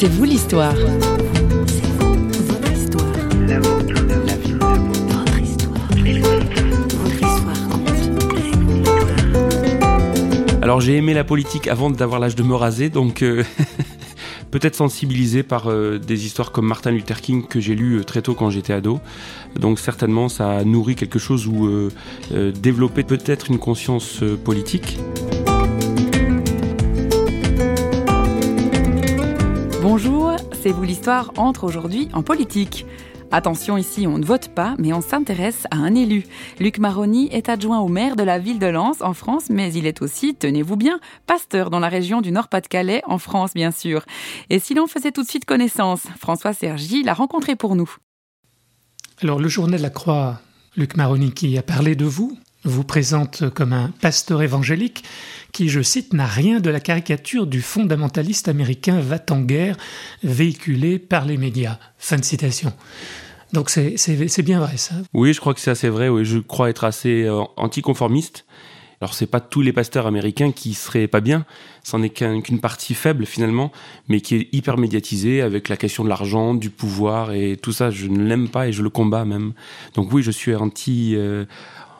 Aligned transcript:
C'est 0.00 0.06
vous 0.06 0.22
l'histoire. 0.22 0.76
Alors 10.62 10.80
j'ai 10.80 10.96
aimé 10.96 11.14
la 11.14 11.24
politique 11.24 11.66
avant 11.66 11.90
d'avoir 11.90 12.20
l'âge 12.20 12.36
de 12.36 12.44
me 12.44 12.54
raser, 12.54 12.90
donc 12.90 13.22
euh, 13.22 13.42
peut-être 14.52 14.76
sensibilisé 14.76 15.42
par 15.42 15.68
euh, 15.68 15.98
des 15.98 16.26
histoires 16.26 16.52
comme 16.52 16.68
Martin 16.68 16.92
Luther 16.92 17.20
King 17.20 17.48
que 17.48 17.58
j'ai 17.58 17.74
lu 17.74 17.96
euh, 17.96 18.04
très 18.04 18.22
tôt 18.22 18.34
quand 18.34 18.50
j'étais 18.50 18.74
ado. 18.74 19.00
Donc 19.58 19.80
certainement 19.80 20.28
ça 20.28 20.58
a 20.58 20.62
nourri 20.62 20.94
quelque 20.94 21.18
chose 21.18 21.48
ou 21.48 21.90
développé 22.30 23.02
peut-être 23.02 23.50
une 23.50 23.58
conscience 23.58 24.22
politique. 24.44 25.00
Bonjour, 30.00 30.36
c'est 30.52 30.70
vous 30.70 30.84
l'histoire 30.84 31.32
entre 31.38 31.64
aujourd'hui 31.64 32.08
en 32.12 32.22
politique. 32.22 32.86
Attention 33.32 33.76
ici, 33.76 34.06
on 34.06 34.16
ne 34.18 34.24
vote 34.24 34.54
pas, 34.54 34.76
mais 34.78 34.92
on 34.92 35.00
s'intéresse 35.00 35.66
à 35.72 35.76
un 35.78 35.96
élu. 35.96 36.22
Luc 36.60 36.78
Maroni 36.78 37.26
est 37.32 37.48
adjoint 37.48 37.80
au 37.80 37.88
maire 37.88 38.14
de 38.14 38.22
la 38.22 38.38
ville 38.38 38.60
de 38.60 38.68
Lens 38.68 39.00
en 39.00 39.12
France, 39.12 39.46
mais 39.50 39.72
il 39.74 39.88
est 39.88 40.00
aussi, 40.00 40.36
tenez-vous 40.36 40.76
bien, 40.76 41.00
pasteur 41.26 41.68
dans 41.68 41.80
la 41.80 41.88
région 41.88 42.20
du 42.20 42.30
Nord-Pas-de-Calais 42.30 43.02
en 43.08 43.18
France, 43.18 43.54
bien 43.54 43.72
sûr. 43.72 44.04
Et 44.50 44.60
si 44.60 44.72
l'on 44.72 44.86
faisait 44.86 45.10
tout 45.10 45.24
de 45.24 45.28
suite 45.28 45.46
connaissance, 45.46 46.02
François 46.20 46.52
Sergi 46.52 47.02
l'a 47.02 47.14
rencontré 47.14 47.56
pour 47.56 47.74
nous. 47.74 47.92
Alors 49.20 49.40
le 49.40 49.48
journal 49.48 49.82
La 49.82 49.90
Croix, 49.90 50.40
Luc 50.76 50.96
Maroni 50.96 51.32
qui 51.32 51.58
a 51.58 51.62
parlé 51.62 51.96
de 51.96 52.04
vous, 52.04 52.38
vous 52.64 52.84
présente 52.84 53.48
comme 53.50 53.72
un 53.72 53.90
pasteur 54.00 54.42
évangélique 54.42 55.04
qui, 55.52 55.68
je 55.68 55.80
cite, 55.80 56.12
n'a 56.12 56.26
rien 56.26 56.60
de 56.60 56.70
la 56.70 56.80
caricature 56.80 57.46
du 57.46 57.62
fondamentaliste 57.62 58.48
américain 58.48 59.00
va-t-en-guerre 59.00 59.76
véhiculé 60.22 60.98
par 60.98 61.24
les 61.24 61.36
médias. 61.36 61.78
Fin 61.98 62.16
de 62.16 62.24
citation. 62.24 62.72
Donc 63.52 63.70
c'est 63.70 64.42
bien 64.42 64.60
vrai 64.60 64.76
ça. 64.76 64.94
Oui, 65.14 65.32
je 65.32 65.40
crois 65.40 65.54
que 65.54 65.60
c'est 65.60 65.70
assez 65.70 65.88
vrai. 65.88 66.08
Oui, 66.08 66.24
je 66.24 66.38
crois 66.38 66.68
être 66.68 66.84
assez 66.84 67.24
euh, 67.24 67.42
anticonformiste. 67.56 68.44
Alors 69.00 69.14
c'est 69.14 69.26
pas 69.26 69.40
tous 69.40 69.62
les 69.62 69.72
pasteurs 69.72 70.06
américains 70.08 70.50
qui 70.50 70.74
seraient 70.74 71.06
pas 71.06 71.20
bien, 71.20 71.46
c'en 71.84 72.02
est 72.02 72.10
qu'une 72.10 72.58
partie 72.58 72.94
faible 72.94 73.26
finalement, 73.26 73.70
mais 74.08 74.20
qui 74.20 74.34
est 74.34 74.48
hyper 74.50 74.76
médiatisée 74.76 75.40
avec 75.40 75.68
la 75.68 75.76
question 75.76 76.02
de 76.02 76.08
l'argent, 76.08 76.52
du 76.52 76.68
pouvoir 76.68 77.30
et 77.32 77.56
tout 77.56 77.70
ça. 77.70 77.90
Je 77.90 78.08
ne 78.08 78.24
l'aime 78.24 78.48
pas 78.48 78.66
et 78.66 78.72
je 78.72 78.82
le 78.82 78.90
combats 78.90 79.24
même. 79.24 79.52
Donc 79.94 80.12
oui, 80.12 80.24
je 80.24 80.32
suis 80.32 80.52
anti, 80.54 81.14
euh, 81.16 81.44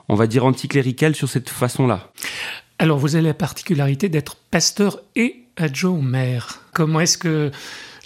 on 0.08 0.14
va 0.14 0.26
dire 0.26 0.44
anticlérical 0.44 1.14
sur 1.14 1.28
cette 1.28 1.50
façon-là. 1.50 2.12
Alors 2.78 2.98
vous 2.98 3.16
avez 3.16 3.26
la 3.26 3.34
particularité 3.34 4.08
d'être 4.08 4.36
pasteur 4.50 5.00
et 5.16 5.44
adjoint 5.56 5.92
au 5.92 6.00
maire. 6.00 6.62
Comment 6.72 7.00
est-ce 7.00 7.18
que 7.18 7.50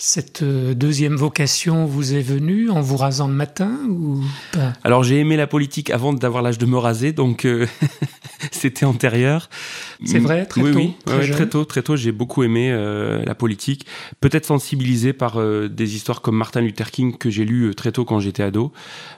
cette 0.05 0.43
euh, 0.43 0.75
deuxième 0.75 1.15
vocation 1.15 1.87
vous 1.87 2.15
est 2.15 2.23
venue 2.23 2.71
en 2.71 2.81
vous 2.81 2.97
rasant 2.97 3.29
le 3.29 3.35
matin 3.35 3.79
ou 3.89 4.21
pas? 4.53 4.73
Alors 4.83 5.05
j'ai 5.05 5.21
aimé 5.21 5.37
la 5.37 5.47
politique 5.47 5.91
avant 5.91 6.13
d'avoir 6.13 6.43
l'âge 6.43 6.59
de 6.59 6.67
me 6.67 6.77
raser, 6.77 7.13
donc 7.13 7.45
euh, 7.45 7.69
c'était 8.51 8.85
antérieur. 8.85 9.49
C'est 10.05 10.19
vrai, 10.19 10.45
très 10.45 10.61
tôt. 10.61 10.77
Oui, 10.77 10.95
très, 11.05 11.31
très, 11.31 11.49
tôt, 11.49 11.65
très 11.65 11.83
tôt, 11.83 11.95
j'ai 11.95 12.11
beaucoup 12.11 12.43
aimé 12.43 12.73
euh, 12.73 13.23
la 13.25 13.37
politique. 13.37 13.87
Peut-être 14.21 14.45
sensibilisé 14.45 15.13
par 15.13 15.41
des 15.69 15.95
histoires 15.95 16.21
comme 16.21 16.37
Martin 16.37 16.63
Luther 16.63 16.91
King 16.91 17.17
que 17.17 17.31
j'ai 17.31 17.45
lu 17.45 17.73
très 17.77 17.93
tôt 17.93 18.05
quand 18.05 18.19
j'étais 18.19 18.43
ado. 18.43 18.73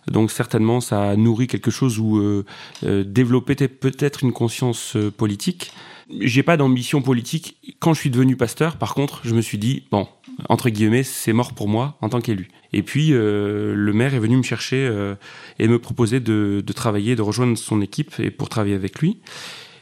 Donc 0.06 0.30
certainement, 0.30 0.82
ça 0.82 1.02
a 1.02 1.16
nourri 1.16 1.46
quelque 1.46 1.70
chose 1.70 1.98
ou 1.98 2.44
développé 2.82 3.54
peut-être 3.54 4.22
une 4.22 4.32
conscience 4.32 4.98
politique. 5.16 5.72
J'ai 6.20 6.42
pas 6.42 6.56
d'ambition 6.56 7.02
politique. 7.02 7.56
Quand 7.78 7.94
je 7.94 8.00
suis 8.00 8.10
devenu 8.10 8.36
pasteur, 8.36 8.76
par 8.76 8.94
contre, 8.94 9.20
je 9.24 9.34
me 9.34 9.40
suis 9.40 9.58
dit 9.58 9.84
bon, 9.90 10.06
entre 10.48 10.68
guillemets, 10.70 11.02
c'est 11.02 11.32
mort 11.32 11.54
pour 11.54 11.68
moi 11.68 11.96
en 12.00 12.08
tant 12.08 12.20
qu'élu. 12.20 12.48
Et 12.72 12.82
puis 12.82 13.12
euh, 13.12 13.74
le 13.74 13.92
maire 13.92 14.14
est 14.14 14.18
venu 14.18 14.36
me 14.36 14.42
chercher 14.42 14.76
euh, 14.76 15.14
et 15.58 15.68
me 15.68 15.78
proposer 15.78 16.20
de, 16.20 16.62
de, 16.64 16.72
travailler, 16.72 17.16
de 17.16 17.22
rejoindre 17.22 17.56
son 17.56 17.80
équipe 17.80 18.12
et 18.18 18.30
pour 18.30 18.48
travailler 18.48 18.74
avec 18.74 18.98
lui. 18.98 19.18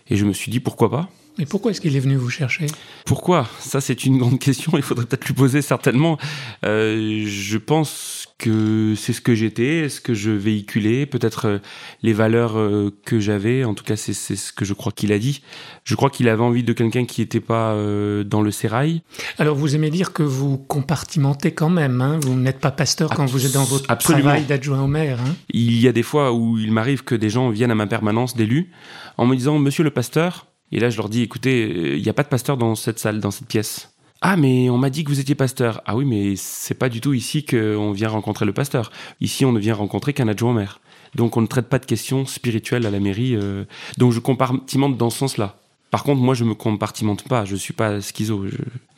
Et 0.08 0.16
je 0.16 0.24
me 0.24 0.32
suis 0.32 0.50
dit 0.50 0.60
pourquoi 0.60 0.90
pas? 0.90 1.10
Mais 1.38 1.46
pourquoi 1.46 1.70
est-ce 1.70 1.80
qu'il 1.80 1.96
est 1.96 2.00
venu 2.00 2.16
vous 2.16 2.30
chercher? 2.30 2.66
Pourquoi? 3.06 3.48
Ça, 3.58 3.80
c'est 3.80 4.04
une 4.04 4.18
grande 4.18 4.38
question. 4.38 4.72
Il 4.76 4.82
faudrait 4.82 5.06
peut-être 5.06 5.26
lui 5.26 5.34
poser 5.34 5.62
certainement. 5.62 6.18
Euh, 6.64 7.24
je 7.26 7.58
pense 7.58 8.28
que 8.42 8.94
c'est 8.96 9.12
ce 9.12 9.20
que 9.20 9.34
j'étais, 9.34 9.88
ce 9.88 10.00
que 10.00 10.14
je 10.14 10.32
véhiculais, 10.32 11.06
peut-être 11.06 11.46
euh, 11.46 11.58
les 12.02 12.12
valeurs 12.12 12.58
euh, 12.58 12.90
que 13.04 13.20
j'avais. 13.20 13.64
En 13.64 13.72
tout 13.72 13.84
cas, 13.84 13.96
c'est 13.96 14.12
ce 14.12 14.52
que 14.52 14.64
je 14.64 14.74
crois 14.74 14.90
qu'il 14.90 15.12
a 15.12 15.18
dit. 15.18 15.42
Je 15.84 15.94
crois 15.94 16.10
qu'il 16.10 16.28
avait 16.28 16.42
envie 16.42 16.64
de 16.64 16.72
quelqu'un 16.72 17.04
qui 17.04 17.20
n'était 17.20 17.40
pas 17.40 17.72
euh, 17.72 18.24
dans 18.24 18.42
le 18.42 18.50
sérail. 18.50 19.02
Alors, 19.38 19.56
vous 19.56 19.76
aimez 19.76 19.90
dire 19.90 20.12
que 20.12 20.24
vous 20.24 20.58
compartimentez 20.58 21.52
quand 21.52 21.70
même. 21.70 22.00
Hein? 22.00 22.18
Vous 22.20 22.34
n'êtes 22.34 22.58
pas 22.58 22.72
pasteur 22.72 23.10
quand 23.10 23.26
vous 23.26 23.46
êtes 23.46 23.52
dans 23.52 23.64
votre 23.64 23.96
travail 23.96 24.44
d'adjoint 24.44 24.82
au 24.82 24.88
maire. 24.88 25.20
Hein? 25.20 25.34
Il 25.50 25.80
y 25.80 25.86
a 25.86 25.92
des 25.92 26.02
fois 26.02 26.32
où 26.32 26.58
il 26.58 26.72
m'arrive 26.72 27.04
que 27.04 27.14
des 27.14 27.30
gens 27.30 27.48
viennent 27.50 27.70
à 27.70 27.76
ma 27.76 27.86
permanence 27.86 28.36
d'élu 28.36 28.70
en 29.18 29.26
me 29.26 29.36
disant 29.36 29.58
Monsieur 29.58 29.84
le 29.84 29.90
pasteur, 29.90 30.51
et 30.72 30.80
là, 30.80 30.90
je 30.90 30.96
leur 30.96 31.08
dis, 31.08 31.22
écoutez, 31.22 31.96
il 31.96 32.02
n'y 32.02 32.08
a 32.08 32.14
pas 32.14 32.22
de 32.22 32.28
pasteur 32.28 32.56
dans 32.56 32.74
cette 32.74 32.98
salle, 32.98 33.20
dans 33.20 33.30
cette 33.30 33.46
pièce. 33.46 33.92
Ah, 34.22 34.36
mais 34.36 34.70
on 34.70 34.78
m'a 34.78 34.88
dit 34.88 35.04
que 35.04 35.10
vous 35.10 35.20
étiez 35.20 35.34
pasteur. 35.34 35.82
Ah 35.84 35.96
oui, 35.96 36.04
mais 36.04 36.34
c'est 36.36 36.74
pas 36.74 36.88
du 36.88 37.00
tout 37.00 37.12
ici 37.12 37.44
qu'on 37.44 37.90
vient 37.92 38.08
rencontrer 38.08 38.46
le 38.46 38.52
pasteur. 38.52 38.92
Ici, 39.20 39.44
on 39.44 39.52
ne 39.52 39.58
vient 39.58 39.74
rencontrer 39.74 40.12
qu'un 40.12 40.28
adjoint 40.28 40.54
maire. 40.54 40.80
Donc, 41.14 41.36
on 41.36 41.40
ne 41.40 41.46
traite 41.46 41.68
pas 41.68 41.78
de 41.78 41.86
questions 41.86 42.24
spirituelles 42.24 42.86
à 42.86 42.90
la 42.90 43.00
mairie. 43.00 43.34
Euh. 43.34 43.64
Donc, 43.98 44.12
je 44.12 44.20
compartimente 44.20 44.96
dans 44.96 45.10
ce 45.10 45.18
sens-là. 45.18 45.58
Par 45.92 46.04
contre, 46.04 46.22
moi, 46.22 46.34
je 46.34 46.44
me 46.44 46.54
compartimente 46.54 47.28
pas. 47.28 47.44
Je 47.44 47.54
suis 47.54 47.74
pas 47.74 48.00
schizo. 48.00 48.46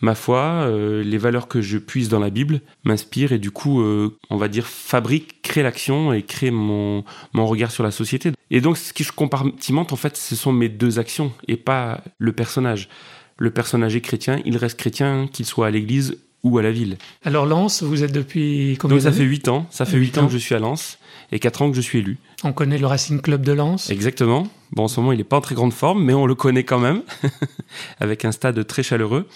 Ma 0.01 0.15
foi, 0.15 0.39
euh, 0.39 1.03
les 1.03 1.19
valeurs 1.19 1.49
que 1.49 1.61
je 1.61 1.77
puise 1.77 2.09
dans 2.09 2.21
la 2.21 2.31
Bible 2.31 2.61
m'inspirent 2.85 3.33
et 3.33 3.39
du 3.41 3.51
coup, 3.51 3.83
euh, 3.83 4.17
on 4.31 4.37
va 4.37 4.47
dire, 4.47 4.65
fabrique, 4.65 5.43
crée 5.43 5.65
l'action 5.65 6.13
et 6.13 6.23
crée 6.23 6.53
mon, 6.53 7.03
mon 7.33 7.47
regard 7.47 7.73
sur 7.73 7.83
la 7.83 7.91
société. 7.91 8.31
Et 8.53 8.61
donc, 8.61 8.79
ce 8.79 8.93
que 8.93 9.03
je 9.03 9.11
compartimente, 9.11 9.93
en 9.93 9.97
fait, 9.97 10.17
ce 10.17 10.37
sont 10.37 10.53
mes 10.53 10.69
deux 10.69 11.01
actions 11.01 11.33
et 11.49 11.57
pas 11.57 12.01
le 12.19 12.33
personnage. 12.33 12.89
Le 13.39 13.51
personnage 13.51 13.97
est 13.97 14.01
chrétien, 14.01 14.41
il 14.45 14.57
reste 14.57 14.79
chrétien, 14.79 15.27
qu'il 15.33 15.47
soit 15.47 15.67
à 15.67 15.71
l'église 15.73 16.17
ou 16.45 16.59
à 16.59 16.63
la 16.63 16.71
ville. 16.71 16.97
Alors 17.25 17.47
Lens, 17.47 17.83
vous 17.83 18.05
êtes 18.05 18.13
depuis 18.13 18.77
combien 18.79 18.99
Donc 18.99 19.03
ça 19.03 19.11
fait 19.11 19.25
8 19.25 19.49
ans, 19.49 19.67
ça 19.71 19.85
fait 19.85 19.97
8 19.97 20.19
ans 20.19 20.27
que 20.27 20.33
je 20.33 20.39
suis 20.39 20.55
à 20.55 20.61
Lens 20.61 20.99
et 21.33 21.39
4 21.39 21.63
ans 21.63 21.71
que 21.71 21.77
je 21.77 21.81
suis 21.81 21.99
élu. 21.99 22.19
On 22.43 22.53
connaît 22.53 22.79
le 22.79 22.87
Racing 22.87 23.21
Club 23.21 23.43
de 23.43 23.53
Lens 23.53 23.91
Exactement. 23.91 24.47
Bon, 24.73 24.85
en 24.85 24.89
ce 24.89 24.99
moment, 24.99 25.13
il 25.13 25.19
n'est 25.19 25.25
pas 25.25 25.37
en 25.37 25.41
très 25.41 25.55
grande 25.55 25.73
forme, 25.73 26.03
mais 26.03 26.15
on 26.15 26.27
le 26.27 26.35
connaît 26.35 26.65
quand 26.65 26.81
même, 26.81 27.03
avec 28.01 28.25
un 28.25 28.33
stade 28.33 28.67
très 28.67 28.83
chaleureux. 28.83 29.29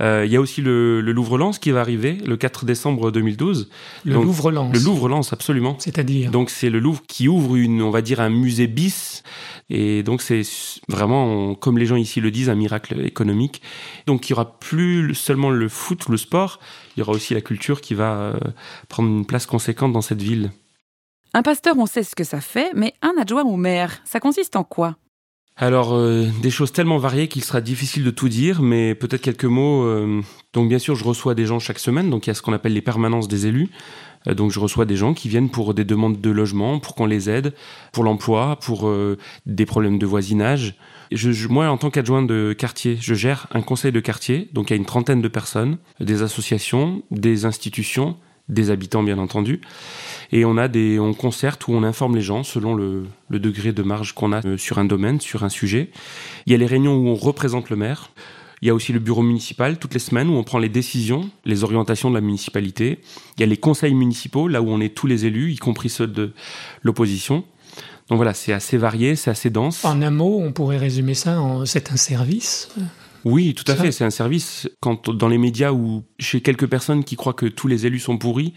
Euh, 0.00 0.24
il 0.24 0.32
y 0.32 0.36
a 0.36 0.40
aussi 0.40 0.62
le, 0.62 1.00
Louvre-Lens 1.00 1.58
qui 1.58 1.70
va 1.70 1.80
arriver 1.80 2.18
le 2.24 2.36
4 2.36 2.64
décembre 2.64 3.10
2012. 3.10 3.68
Le 4.04 4.14
Louvre-Lens 4.14 4.72
Le 4.72 4.78
Louvre-Lens, 4.80 5.32
absolument. 5.32 5.76
C'est-à-dire 5.78 6.30
Donc 6.30 6.50
c'est 6.50 6.70
le 6.70 6.78
Louvre 6.78 7.02
qui 7.06 7.28
ouvre 7.28 7.56
une, 7.56 7.82
on 7.82 7.90
va 7.90 8.00
dire, 8.00 8.20
un 8.20 8.30
musée 8.30 8.66
bis. 8.66 9.22
Et 9.68 10.02
donc 10.02 10.22
c'est 10.22 10.42
vraiment, 10.88 11.54
comme 11.54 11.76
les 11.76 11.86
gens 11.86 11.96
ici 11.96 12.20
le 12.20 12.30
disent, 12.30 12.48
un 12.48 12.54
miracle 12.54 13.04
économique. 13.04 13.60
Donc 14.06 14.28
il 14.28 14.30
y 14.30 14.34
aura 14.34 14.58
plus 14.58 15.14
seulement 15.14 15.50
le 15.50 15.68
foot, 15.68 16.08
le 16.08 16.16
sport, 16.16 16.58
il 16.96 17.00
y 17.00 17.02
aura 17.02 17.12
aussi 17.12 17.34
la 17.34 17.40
culture 17.40 17.80
qui 17.80 17.94
va 17.94 18.12
euh, 18.14 18.34
prendre 18.88 19.08
une 19.08 19.26
place 19.26 19.46
conséquente 19.46 19.92
dans 19.92 20.02
cette 20.02 20.22
ville. 20.22 20.52
Un 21.34 21.42
pasteur, 21.42 21.76
on 21.78 21.86
sait 21.86 22.02
ce 22.02 22.14
que 22.14 22.24
ça 22.24 22.40
fait, 22.40 22.70
mais 22.74 22.94
un 23.02 23.12
adjoint 23.20 23.44
au 23.44 23.56
maire, 23.56 24.00
ça 24.04 24.20
consiste 24.20 24.56
en 24.56 24.64
quoi? 24.64 24.96
Alors, 25.58 25.94
euh, 25.94 26.26
des 26.42 26.50
choses 26.50 26.70
tellement 26.70 26.98
variées 26.98 27.28
qu'il 27.28 27.42
sera 27.42 27.62
difficile 27.62 28.04
de 28.04 28.10
tout 28.10 28.28
dire, 28.28 28.60
mais 28.60 28.94
peut-être 28.94 29.22
quelques 29.22 29.46
mots. 29.46 29.84
Euh, 29.84 30.20
donc, 30.52 30.68
bien 30.68 30.78
sûr, 30.78 30.94
je 30.96 31.04
reçois 31.04 31.34
des 31.34 31.46
gens 31.46 31.58
chaque 31.58 31.78
semaine, 31.78 32.10
donc 32.10 32.26
il 32.26 32.30
y 32.30 32.32
a 32.32 32.34
ce 32.34 32.42
qu'on 32.42 32.52
appelle 32.52 32.74
les 32.74 32.82
permanences 32.82 33.26
des 33.26 33.46
élus. 33.46 33.70
Euh, 34.28 34.34
donc, 34.34 34.50
je 34.50 34.60
reçois 34.60 34.84
des 34.84 34.96
gens 34.96 35.14
qui 35.14 35.30
viennent 35.30 35.48
pour 35.48 35.72
des 35.72 35.84
demandes 35.84 36.20
de 36.20 36.30
logement, 36.30 36.78
pour 36.78 36.94
qu'on 36.94 37.06
les 37.06 37.30
aide, 37.30 37.54
pour 37.92 38.04
l'emploi, 38.04 38.56
pour 38.56 38.92
des 39.46 39.66
problèmes 39.66 39.98
de 39.98 40.04
voisinage. 40.04 40.74
Moi, 41.48 41.68
en 41.68 41.78
tant 41.78 41.88
qu'adjoint 41.88 42.22
de 42.22 42.54
quartier, 42.56 42.98
je 43.00 43.14
gère 43.14 43.46
un 43.52 43.62
conseil 43.62 43.92
de 43.92 44.00
quartier, 44.00 44.50
donc 44.52 44.68
il 44.68 44.74
y 44.74 44.74
a 44.74 44.76
une 44.76 44.84
trentaine 44.84 45.22
de 45.22 45.28
personnes, 45.28 45.78
des 46.00 46.22
associations, 46.22 47.02
des 47.10 47.46
institutions, 47.46 48.16
des 48.48 48.70
habitants 48.70 49.02
bien 49.02 49.18
entendu. 49.18 49.60
Et 50.32 50.44
on 50.44 50.56
a 50.56 50.68
des, 50.68 50.98
on 50.98 51.14
concerte 51.14 51.66
où 51.68 51.72
on 51.72 51.82
informe 51.82 52.16
les 52.16 52.22
gens 52.22 52.42
selon 52.42 52.74
le, 52.74 53.06
le 53.28 53.38
degré 53.38 53.72
de 53.72 53.82
marge 53.82 54.12
qu'on 54.12 54.32
a 54.32 54.44
euh, 54.46 54.56
sur 54.56 54.78
un 54.78 54.84
domaine, 54.84 55.20
sur 55.20 55.44
un 55.44 55.48
sujet. 55.48 55.90
Il 56.46 56.52
y 56.52 56.54
a 56.54 56.58
les 56.58 56.66
réunions 56.66 56.96
où 56.96 57.08
on 57.08 57.14
représente 57.14 57.70
le 57.70 57.76
maire. 57.76 58.10
Il 58.62 58.68
y 58.68 58.70
a 58.70 58.74
aussi 58.74 58.92
le 58.92 58.98
bureau 58.98 59.22
municipal 59.22 59.78
toutes 59.78 59.94
les 59.94 60.00
semaines 60.00 60.28
où 60.28 60.34
on 60.34 60.44
prend 60.44 60.58
les 60.58 60.68
décisions, 60.68 61.28
les 61.44 61.62
orientations 61.62 62.08
de 62.08 62.14
la 62.14 62.20
municipalité. 62.20 63.00
Il 63.36 63.40
y 63.40 63.44
a 63.44 63.46
les 63.46 63.58
conseils 63.58 63.94
municipaux, 63.94 64.48
là 64.48 64.62
où 64.62 64.70
on 64.70 64.80
est 64.80 64.94
tous 64.94 65.06
les 65.06 65.26
élus, 65.26 65.52
y 65.52 65.56
compris 65.56 65.90
ceux 65.90 66.06
de 66.06 66.32
l'opposition. 66.82 67.44
Donc 68.08 68.16
voilà, 68.16 68.34
c'est 68.34 68.52
assez 68.52 68.78
varié, 68.78 69.16
c'est 69.16 69.30
assez 69.30 69.50
dense. 69.50 69.84
En 69.84 70.00
un 70.00 70.10
mot, 70.10 70.40
on 70.40 70.52
pourrait 70.52 70.78
résumer 70.78 71.14
ça 71.14 71.40
en 71.40 71.66
c'est 71.66 71.92
un 71.92 71.96
service 71.96 72.70
oui, 73.32 73.54
tout 73.54 73.70
à 73.70 73.74
fait. 73.74 73.92
C'est 73.92 74.04
un 74.04 74.10
service. 74.22 74.68
Quand 74.80 75.10
dans 75.10 75.28
les 75.28 75.38
médias 75.38 75.72
ou 75.72 76.02
chez 76.18 76.40
quelques 76.40 76.68
personnes 76.74 77.02
qui 77.04 77.16
croient 77.16 77.34
que 77.34 77.46
tous 77.46 77.68
les 77.68 77.84
élus 77.86 78.00
sont 78.00 78.18
pourris, 78.18 78.52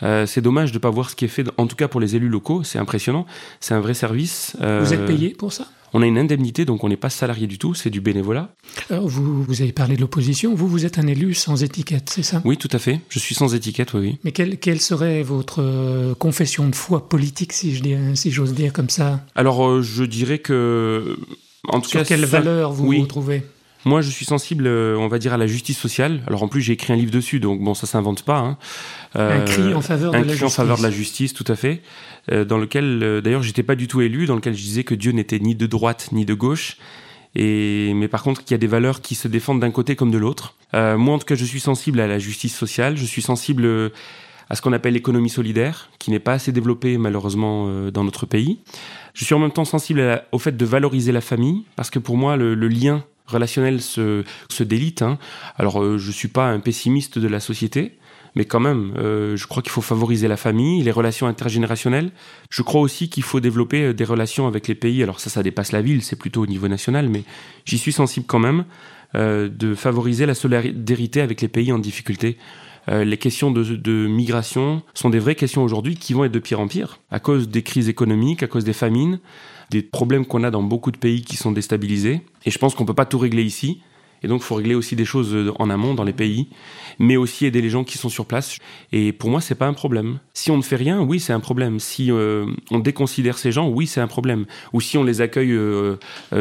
Euh, 0.00 0.26
c'est 0.26 0.44
dommage 0.48 0.70
de 0.70 0.78
ne 0.78 0.80
pas 0.86 0.90
voir 0.90 1.10
ce 1.10 1.16
qui 1.16 1.24
est 1.24 1.34
fait, 1.36 1.44
en 1.56 1.66
tout 1.66 1.74
cas 1.74 1.88
pour 1.88 2.00
les 2.00 2.14
élus 2.14 2.28
locaux. 2.28 2.62
C'est 2.62 2.78
impressionnant. 2.78 3.26
C'est 3.58 3.74
un 3.74 3.80
vrai 3.80 3.94
service. 3.94 4.56
Euh, 4.60 4.80
vous 4.84 4.94
êtes 4.94 5.06
payé 5.06 5.30
pour 5.30 5.52
ça? 5.52 5.66
on 5.92 6.02
a 6.02 6.06
une 6.06 6.18
indemnité, 6.18 6.64
donc 6.64 6.84
on 6.84 6.88
n'est 6.88 6.96
pas 6.96 7.10
salarié 7.10 7.46
du 7.46 7.58
tout, 7.58 7.74
c'est 7.74 7.90
du 7.90 8.00
bénévolat. 8.00 8.54
Alors 8.90 9.08
vous, 9.08 9.42
vous 9.42 9.62
avez 9.62 9.72
parlé 9.72 9.96
de 9.96 10.00
l'opposition, 10.00 10.54
vous, 10.54 10.68
vous 10.68 10.84
êtes 10.84 10.98
un 10.98 11.06
élu 11.06 11.34
sans 11.34 11.62
étiquette, 11.62 12.10
c'est 12.10 12.22
ça? 12.22 12.42
Oui, 12.44 12.56
tout 12.56 12.68
à 12.72 12.78
fait, 12.78 13.00
je 13.08 13.18
suis 13.18 13.34
sans 13.34 13.54
étiquette, 13.54 13.94
oui. 13.94 14.18
Mais 14.24 14.32
quelle, 14.32 14.58
quelle 14.58 14.80
serait 14.80 15.22
votre 15.22 15.62
euh, 15.62 16.14
confession 16.14 16.68
de 16.68 16.74
foi 16.74 17.08
politique, 17.08 17.52
si 17.52 17.74
j'ose 17.74 18.50
si 18.50 18.54
dire 18.54 18.72
comme 18.72 18.90
ça? 18.90 19.24
Alors 19.34 19.82
je 19.82 20.04
dirais 20.04 20.38
que... 20.38 21.16
En 21.66 21.80
tout 21.80 21.90
Sur 21.90 22.00
cas, 22.00 22.06
quelle 22.06 22.24
valeur 22.24 22.72
vous 22.72 22.86
vous 22.86 23.06
trouvez? 23.06 23.42
Moi, 23.84 24.00
je 24.00 24.10
suis 24.10 24.24
sensible, 24.24 24.66
euh, 24.66 24.96
on 24.98 25.08
va 25.08 25.18
dire, 25.18 25.32
à 25.32 25.36
la 25.36 25.46
justice 25.46 25.78
sociale. 25.78 26.22
Alors 26.26 26.42
en 26.42 26.48
plus, 26.48 26.60
j'ai 26.60 26.72
écrit 26.72 26.92
un 26.92 26.96
livre 26.96 27.12
dessus, 27.12 27.40
donc 27.40 27.60
bon, 27.60 27.74
ça 27.74 27.86
s'invente 27.86 28.22
pas. 28.22 28.38
Hein. 28.38 28.58
un 29.14 29.40
cri 29.40 29.72
en 29.74 29.80
faveur 29.80 30.12
de 30.12 30.18
la 30.18 30.22
justice. 30.24 30.42
en 30.42 30.48
faveur 30.48 30.78
de 30.78 30.82
la 30.82 30.90
justice, 30.90 31.32
tout 31.32 31.44
à 31.46 31.56
fait. 31.56 31.82
Euh, 32.32 32.44
dans 32.44 32.58
lequel, 32.58 33.02
euh, 33.02 33.20
d'ailleurs, 33.20 33.42
j'étais 33.42 33.62
pas 33.62 33.76
du 33.76 33.86
tout 33.86 34.00
élu, 34.00 34.26
dans 34.26 34.34
lequel 34.34 34.54
je 34.54 34.62
disais 34.62 34.84
que 34.84 34.94
Dieu 34.94 35.12
n'était 35.12 35.38
ni 35.38 35.54
de 35.54 35.66
droite 35.66 36.08
ni 36.12 36.24
de 36.24 36.34
gauche. 36.34 36.76
Et, 37.34 37.92
mais 37.94 38.08
par 38.08 38.22
contre, 38.22 38.42
qu'il 38.42 38.52
y 38.52 38.56
a 38.56 38.58
des 38.58 38.66
valeurs 38.66 39.00
qui 39.00 39.14
se 39.14 39.28
défendent 39.28 39.60
d'un 39.60 39.70
côté 39.70 39.94
comme 39.94 40.10
de 40.10 40.18
l'autre. 40.18 40.54
moi, 40.72 41.14
en 41.14 41.18
tout 41.18 41.26
cas, 41.26 41.36
je 41.36 41.44
suis 41.44 41.60
sensible 41.60 42.00
à 42.00 42.08
la 42.08 42.18
justice 42.18 42.56
sociale. 42.56 42.96
Je 42.96 43.04
suis 43.04 43.22
sensible 43.22 43.92
à 44.50 44.56
ce 44.56 44.62
qu'on 44.62 44.72
appelle 44.72 44.94
l'économie 44.94 45.28
solidaire, 45.28 45.90
qui 45.98 46.10
n'est 46.10 46.18
pas 46.18 46.32
assez 46.32 46.52
développée 46.52 46.96
malheureusement 46.98 47.90
dans 47.90 48.02
notre 48.02 48.24
pays. 48.24 48.58
Je 49.12 49.24
suis 49.24 49.34
en 49.34 49.38
même 49.38 49.52
temps 49.52 49.66
sensible 49.66 50.22
au 50.32 50.38
fait 50.38 50.56
de 50.56 50.64
valoriser 50.64 51.12
la 51.12 51.20
famille, 51.20 51.64
parce 51.76 51.90
que 51.90 51.98
pour 51.98 52.16
moi, 52.16 52.36
le, 52.36 52.54
le 52.54 52.68
lien 52.68 53.04
relationnel 53.28 53.80
se, 53.80 54.24
délite. 54.60 55.02
Hein. 55.02 55.18
Alors, 55.56 55.82
euh, 55.82 55.98
je 55.98 56.10
suis 56.10 56.28
pas 56.28 56.48
un 56.48 56.60
pessimiste 56.60 57.18
de 57.18 57.28
la 57.28 57.40
société, 57.40 57.98
mais 58.34 58.44
quand 58.44 58.60
même, 58.60 58.94
euh, 58.96 59.36
je 59.36 59.46
crois 59.46 59.62
qu'il 59.62 59.70
faut 59.70 59.82
favoriser 59.82 60.28
la 60.28 60.36
famille, 60.36 60.82
les 60.82 60.90
relations 60.90 61.26
intergénérationnelles. 61.26 62.10
Je 62.50 62.62
crois 62.62 62.80
aussi 62.80 63.08
qu'il 63.08 63.22
faut 63.22 63.40
développer 63.40 63.84
euh, 63.84 63.94
des 63.94 64.04
relations 64.04 64.46
avec 64.46 64.66
les 64.66 64.74
pays. 64.74 65.02
Alors 65.02 65.20
ça, 65.20 65.30
ça 65.30 65.42
dépasse 65.42 65.72
la 65.72 65.82
ville, 65.82 66.02
c'est 66.02 66.16
plutôt 66.16 66.42
au 66.42 66.46
niveau 66.46 66.68
national, 66.68 67.08
mais 67.08 67.24
j'y 67.64 67.78
suis 67.78 67.92
sensible 67.92 68.26
quand 68.26 68.40
même 68.40 68.64
de 69.14 69.74
favoriser 69.74 70.26
la 70.26 70.34
solidarité 70.34 71.22
avec 71.22 71.40
les 71.40 71.48
pays 71.48 71.72
en 71.72 71.78
difficulté. 71.78 72.36
les 72.88 73.16
questions 73.16 73.50
de, 73.50 74.06
migration 74.06 74.82
sont 74.92 75.08
des 75.08 75.18
vraies 75.18 75.34
questions 75.34 75.64
aujourd'hui 75.64 75.96
qui 75.96 76.12
vont 76.12 76.24
être 76.24 76.32
de 76.32 76.38
pire 76.38 76.60
en 76.60 76.68
pire 76.68 77.00
à 77.10 77.18
cause 77.18 77.48
des 77.48 77.62
crises 77.62 77.88
économiques, 77.88 78.42
à 78.42 78.48
cause 78.48 78.64
des 78.64 78.74
famines, 78.74 79.18
des 79.70 79.82
problèmes 79.82 80.24
qu'on 80.24 80.44
a 80.44 80.50
dans 80.50 80.62
beaucoup 80.62 80.90
de 80.90 80.96
pays 80.96 81.22
qui 81.22 81.36
sont 81.36 81.52
déstabilisés. 81.52 82.22
Et 82.44 82.50
je 82.50 82.58
pense 82.58 82.74
qu'on 82.74 82.84
peut 82.84 82.94
pas 82.94 83.06
tout 83.06 83.18
régler 83.18 83.42
ici. 83.42 83.80
Et 84.22 84.28
donc, 84.28 84.40
il 84.40 84.44
faut 84.44 84.56
régler 84.56 84.74
aussi 84.74 84.96
des 84.96 85.04
choses 85.04 85.34
euh, 85.34 85.52
en 85.58 85.70
amont 85.70 85.94
dans 85.94 86.04
les 86.04 86.12
pays, 86.12 86.48
mais 86.98 87.16
aussi 87.16 87.46
aider 87.46 87.60
les 87.62 87.70
gens 87.70 87.84
qui 87.84 87.98
sont 87.98 88.08
sur 88.08 88.26
place. 88.26 88.56
Et 88.90 89.12
pour 89.12 89.30
moi, 89.30 89.40
c'est 89.40 89.54
pas 89.54 89.66
un 89.66 89.72
problème. 89.74 90.18
Si 90.34 90.50
on 90.50 90.56
ne 90.56 90.62
fait 90.62 90.76
rien, 90.76 91.00
oui, 91.00 91.20
c'est 91.20 91.32
un 91.32 91.40
problème. 91.40 91.78
Si 91.78 92.10
euh, 92.10 92.46
on 92.70 92.80
déconsidère 92.80 93.38
ces 93.38 93.52
gens, 93.52 93.68
oui, 93.68 93.86
c'est 93.86 94.00
un 94.00 94.08
problème. 94.08 94.46
Ou 94.72 94.80
si 94.80 94.98
on 94.98 95.04
les 95.04 95.20
accueille 95.20 95.52
euh, 95.52 95.96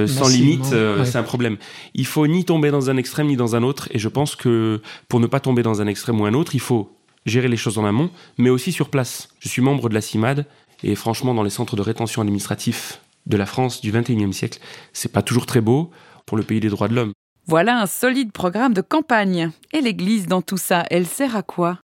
sans 0.07 0.27
limite, 0.27 0.65
c'est 0.65 1.17
un 1.17 1.23
problème. 1.23 1.57
Il 1.93 2.05
faut 2.05 2.25
ni 2.25 2.45
tomber 2.45 2.71
dans 2.71 2.89
un 2.89 2.97
extrême 2.97 3.27
ni 3.27 3.35
dans 3.35 3.55
un 3.55 3.63
autre. 3.63 3.89
Et 3.91 3.99
je 3.99 4.09
pense 4.09 4.35
que 4.35 4.81
pour 5.07 5.19
ne 5.19 5.27
pas 5.27 5.39
tomber 5.39 5.61
dans 5.61 5.81
un 5.81 5.87
extrême 5.87 6.19
ou 6.19 6.25
un 6.25 6.33
autre, 6.33 6.55
il 6.55 6.61
faut 6.61 6.91
gérer 7.25 7.47
les 7.47 7.57
choses 7.57 7.77
en 7.77 7.85
amont, 7.85 8.09
mais 8.37 8.49
aussi 8.49 8.71
sur 8.71 8.89
place. 8.89 9.29
Je 9.39 9.49
suis 9.49 9.61
membre 9.61 9.89
de 9.89 9.93
la 9.93 10.01
CIMAD 10.01 10.45
et 10.83 10.95
franchement, 10.95 11.33
dans 11.33 11.43
les 11.43 11.49
centres 11.49 11.75
de 11.75 11.81
rétention 11.81 12.21
administratif 12.21 13.01
de 13.27 13.37
la 13.37 13.45
France 13.45 13.81
du 13.81 13.91
XXIe 13.91 14.33
siècle. 14.33 14.59
C'est 14.93 15.11
pas 15.11 15.21
toujours 15.21 15.45
très 15.45 15.61
beau 15.61 15.91
pour 16.25 16.37
le 16.37 16.43
pays 16.43 16.59
des 16.59 16.69
droits 16.69 16.87
de 16.87 16.95
l'homme. 16.95 17.11
Voilà 17.45 17.79
un 17.79 17.85
solide 17.85 18.31
programme 18.31 18.73
de 18.73 18.81
campagne. 18.81 19.51
Et 19.73 19.81
l'Église 19.81 20.27
dans 20.27 20.41
tout 20.41 20.57
ça, 20.57 20.85
elle 20.89 21.05
sert 21.05 21.35
à 21.35 21.43
quoi? 21.43 21.79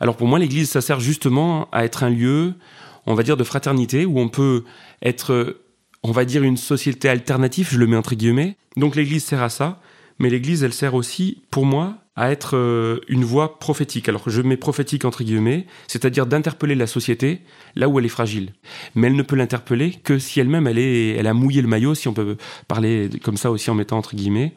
Alors 0.00 0.16
pour 0.16 0.28
moi, 0.28 0.38
l'Église, 0.38 0.70
ça 0.70 0.80
sert 0.80 1.00
justement 1.00 1.68
à 1.72 1.84
être 1.84 2.04
un 2.04 2.10
lieu, 2.10 2.54
on 3.06 3.14
va 3.14 3.22
dire, 3.22 3.36
de 3.36 3.44
fraternité, 3.44 4.04
où 4.04 4.18
on 4.18 4.28
peut 4.28 4.64
être, 5.02 5.60
on 6.02 6.12
va 6.12 6.24
dire, 6.24 6.42
une 6.42 6.56
société 6.56 7.08
alternative, 7.08 7.68
je 7.70 7.78
le 7.78 7.86
mets 7.86 7.96
entre 7.96 8.14
guillemets. 8.14 8.56
Donc 8.76 8.94
l'Église 8.94 9.24
sert 9.24 9.42
à 9.42 9.48
ça, 9.48 9.80
mais 10.18 10.30
l'Église, 10.30 10.62
elle 10.62 10.72
sert 10.72 10.94
aussi, 10.94 11.42
pour 11.50 11.66
moi, 11.66 11.96
à 12.14 12.30
être 12.30 12.56
euh, 12.56 13.00
une 13.08 13.24
voix 13.24 13.58
prophétique. 13.58 14.08
Alors 14.08 14.28
je 14.28 14.42
mets 14.42 14.56
prophétique 14.56 15.04
entre 15.04 15.24
guillemets, 15.24 15.66
c'est-à-dire 15.88 16.26
d'interpeller 16.26 16.74
la 16.74 16.86
société 16.86 17.40
là 17.74 17.88
où 17.88 17.98
elle 17.98 18.04
est 18.04 18.10
fragile. 18.10 18.52
Mais 18.94 19.06
elle 19.06 19.16
ne 19.16 19.22
peut 19.22 19.36
l'interpeller 19.36 19.92
que 20.04 20.18
si 20.18 20.40
elle-même 20.40 20.66
elle 20.66 20.78
elle 20.78 21.26
a 21.26 21.34
mouillé 21.34 21.62
le 21.62 21.68
maillot, 21.68 21.94
si 21.94 22.08
on 22.08 22.12
peut 22.12 22.36
parler 22.68 23.08
comme 23.22 23.36
ça 23.36 23.50
aussi 23.50 23.70
en 23.70 23.74
mettant 23.74 23.98
entre 23.98 24.14
guillemets. 24.14 24.54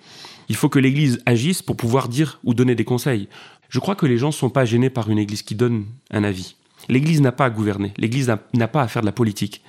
Il 0.47 0.55
faut 0.55 0.69
que 0.69 0.79
l'Église 0.79 1.21
agisse 1.25 1.61
pour 1.61 1.75
pouvoir 1.75 2.07
dire 2.07 2.39
ou 2.43 2.53
donner 2.53 2.75
des 2.75 2.83
conseils. 2.83 3.27
Je 3.69 3.79
crois 3.79 3.95
que 3.95 4.05
les 4.05 4.17
gens 4.17 4.27
ne 4.27 4.33
sont 4.33 4.49
pas 4.49 4.65
gênés 4.65 4.89
par 4.89 5.09
une 5.09 5.17
Église 5.17 5.41
qui 5.41 5.55
donne 5.55 5.85
un 6.11 6.23
avis. 6.23 6.55
L'Église 6.87 7.21
n'a 7.21 7.31
pas 7.31 7.45
à 7.45 7.49
gouverner. 7.49 7.93
L'Église 7.97 8.31
n'a 8.53 8.67
pas 8.67 8.81
à 8.81 8.87
faire 8.87 9.01
de 9.01 9.07
la 9.07 9.11
politique. 9.11 9.63